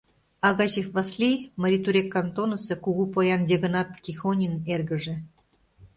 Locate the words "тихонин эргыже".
4.03-5.15